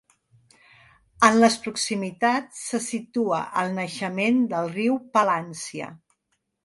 En 1.27 1.35
les 1.43 1.57
proximitats 1.65 2.63
se 2.71 2.79
situa 2.85 3.43
el 3.65 3.77
naixement 3.81 4.41
del 4.55 4.73
riu 4.79 4.99
Palància. 5.19 5.93